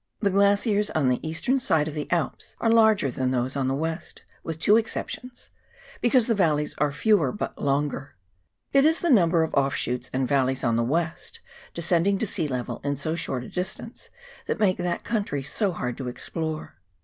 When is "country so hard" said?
15.03-15.97